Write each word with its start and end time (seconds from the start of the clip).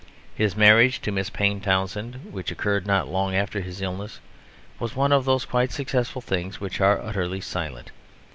His 0.33 0.57
marriage 0.57 0.99
to 1.01 1.11
Miss 1.11 1.29
Payne 1.29 1.61
Townsend, 1.61 2.31
which 2.33 2.49
occurred 2.49 2.87
not 2.87 3.07
long 3.07 3.35
after 3.35 3.61
his 3.61 3.83
illness, 3.83 4.19
was 4.79 4.95
one 4.95 5.11
of 5.11 5.25
those 5.25 5.45
quite 5.45 5.71
successful 5.71 6.23
things 6.23 6.59
which 6.59 6.81
are 6.81 6.99
utterly 6.99 7.39
silent. 7.39 7.91